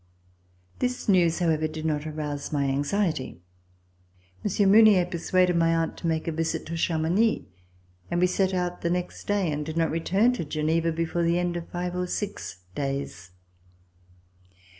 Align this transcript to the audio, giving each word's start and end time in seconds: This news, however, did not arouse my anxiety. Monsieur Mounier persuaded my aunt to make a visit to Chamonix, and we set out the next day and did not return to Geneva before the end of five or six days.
This 0.79 1.07
news, 1.07 1.37
however, 1.37 1.67
did 1.67 1.85
not 1.85 2.07
arouse 2.07 2.51
my 2.51 2.63
anxiety. 2.63 3.39
Monsieur 4.43 4.65
Mounier 4.65 5.05
persuaded 5.05 5.55
my 5.55 5.75
aunt 5.75 5.95
to 5.97 6.07
make 6.07 6.27
a 6.27 6.31
visit 6.31 6.65
to 6.65 6.75
Chamonix, 6.75 7.45
and 8.09 8.19
we 8.19 8.25
set 8.25 8.51
out 8.51 8.81
the 8.81 8.89
next 8.89 9.27
day 9.27 9.51
and 9.51 9.63
did 9.63 9.77
not 9.77 9.91
return 9.91 10.33
to 10.33 10.43
Geneva 10.43 10.91
before 10.91 11.21
the 11.21 11.37
end 11.37 11.55
of 11.55 11.69
five 11.69 11.95
or 11.95 12.07
six 12.07 12.63
days. 12.73 13.29